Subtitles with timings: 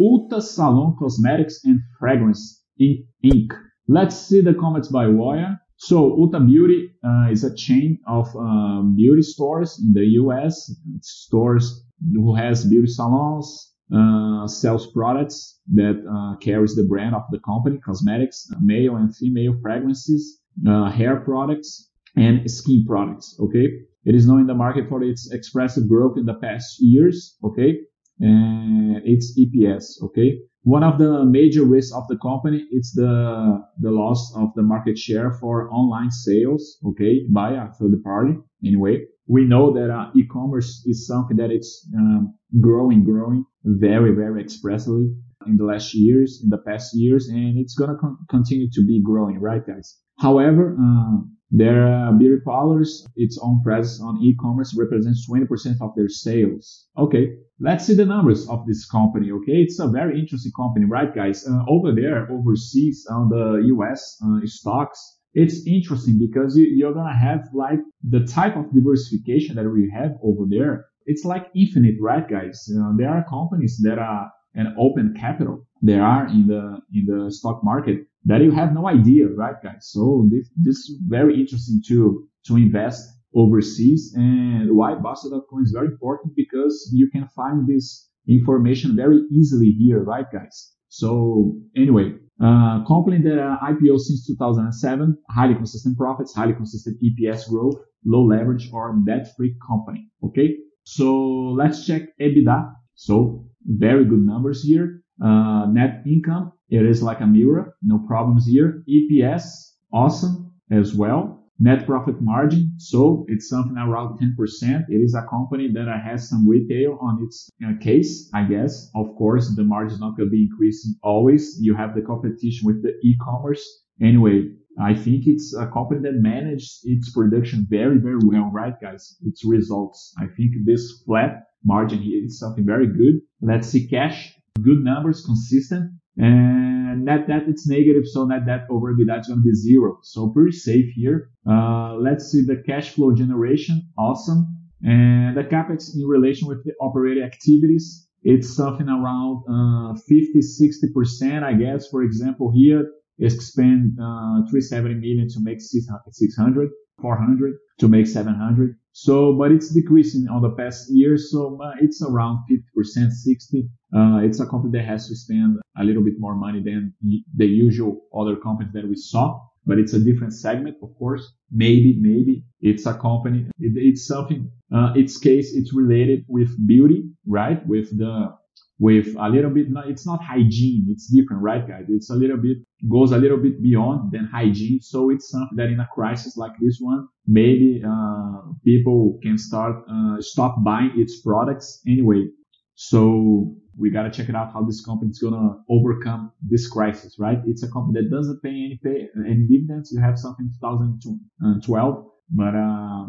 [0.00, 3.52] Ulta Salon Cosmetics and Fragrance Inc.
[3.88, 5.58] Let's see the comments by Woya.
[5.76, 10.70] So Ulta Beauty uh, is a chain of uh, beauty stores in the U.S.
[11.02, 11.84] Stores
[12.14, 17.78] who has beauty salons, uh, sells products that uh, carries the brand of the company,
[17.78, 23.36] cosmetics, male and female fragrances, uh, hair products, and skin products.
[23.40, 23.68] Okay,
[24.04, 27.36] it is known in the market for its expressive growth in the past years.
[27.44, 27.78] Okay,
[28.20, 30.02] and its EPS.
[30.04, 34.62] Okay, one of the major risks of the company is the the loss of the
[34.62, 36.78] market share for online sales.
[36.84, 38.34] Okay, by a third party.
[38.64, 44.40] Anyway, we know that uh, e-commerce is something that it's um, growing, growing very, very
[44.42, 45.08] expressively
[45.46, 49.02] in the last years, in the past years, and it's gonna con- continue to be
[49.02, 49.98] growing, right, guys?
[50.18, 51.18] However, uh,
[51.50, 56.86] their beauty parlors, its own presence on e-commerce represents 20% of their sales.
[56.98, 59.30] Okay, let's see the numbers of this company.
[59.32, 61.46] Okay, it's a very interesting company, right, guys?
[61.46, 67.16] Uh, over there, overseas on the US uh, stocks, it's interesting because you, are gonna
[67.16, 70.86] have like the type of diversification that we have over there.
[71.06, 72.68] It's like infinite, right, guys?
[72.70, 75.66] Uh, there are companies that are an open capital.
[75.80, 79.88] There are in the in the stock market that you have no idea, right, guys?
[79.90, 83.02] So this, this is very interesting to, to invest
[83.34, 89.70] overseas and why Bastter.com is very important because you can find this information very easily
[89.70, 90.74] here, right, guys?
[90.88, 97.76] So anyway, uh, company that IPO since 2007, highly consistent profits, highly consistent EPS growth,
[98.04, 100.10] low leverage or debt-free company.
[100.22, 100.56] Okay.
[100.84, 102.72] So let's check EBITDA.
[102.94, 104.97] So very good numbers here.
[105.22, 108.84] Uh, net income, it is like a mirror, no problems here.
[108.88, 111.34] EPS, awesome as well.
[111.60, 114.84] Net profit margin, so it's something around 10%.
[114.88, 118.88] It is a company that has some retail on its uh, case, I guess.
[118.94, 121.58] Of course, the margin is not going to be increasing always.
[121.60, 123.64] You have the competition with the e-commerce.
[124.00, 129.16] Anyway, I think it's a company that manages its production very, very well, right, guys?
[129.22, 130.14] Its results.
[130.20, 133.20] I think this flat margin here is something very good.
[133.42, 135.92] Let's see cash good numbers, consistent.
[136.16, 139.98] And net debt, it's negative, so net debt over EBITDA is going to be zero.
[140.02, 141.30] So pretty safe here.
[141.48, 143.88] Uh, let's see the cash flow generation.
[143.96, 144.46] Awesome.
[144.82, 151.42] And the capex in relation with the operating activities, it's something around uh, 50, 60%,
[151.42, 151.88] I guess.
[151.88, 156.70] For example, here, expand uh, 370 million to make 600,
[157.00, 158.76] 400 to make 700.
[159.00, 161.30] So, but it's decreasing on the past years.
[161.30, 163.68] So it's around 50%, 60.
[163.94, 166.92] Uh, it's a company that has to spend a little bit more money than
[167.36, 171.32] the usual other companies that we saw, but it's a different segment, of course.
[171.52, 173.46] Maybe, maybe it's a company.
[173.60, 177.64] It, it's something, uh, its case, it's related with beauty, right?
[177.68, 178.34] With the
[178.78, 180.86] with a little bit, it's not hygiene.
[180.88, 181.86] It's different, right, guys?
[181.88, 182.58] It's a little bit,
[182.88, 184.80] goes a little bit beyond than hygiene.
[184.80, 189.82] So it's something that in a crisis like this one, maybe, uh, people can start,
[189.90, 192.28] uh, stop buying its products anyway.
[192.76, 197.16] So we got to check it out how this company is to overcome this crisis,
[197.18, 197.38] right?
[197.46, 199.90] It's a company that doesn't pay any pay, any dividends.
[199.92, 203.08] You have something 2012, but, uh,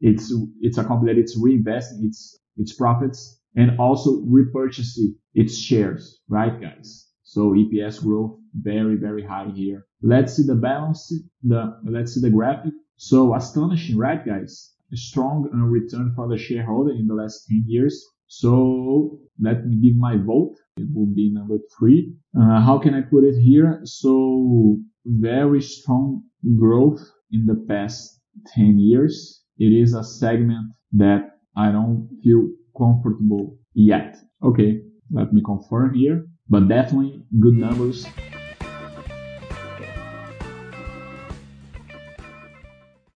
[0.00, 6.20] it's, it's a company that it's reinvesting its, its profits and also repurchasing its shares,
[6.28, 7.08] right, guys?
[7.24, 9.84] So EPS growth very, very high here.
[10.00, 12.72] Let's see the balance, the, let's see the graphic.
[12.96, 14.74] So astonishing, right, guys?
[14.92, 18.06] A strong return for the shareholder in the last 10 years.
[18.28, 20.54] So let me give my vote.
[20.76, 22.14] It will be number three.
[22.40, 23.80] Uh, how can I put it here?
[23.82, 26.22] So very strong
[26.58, 27.00] growth
[27.32, 28.20] in the past
[28.54, 29.42] 10 years.
[29.58, 34.16] It is a segment that I don't feel comfortable yet.
[34.42, 34.80] Okay,
[35.10, 38.06] let me confirm here, but definitely good numbers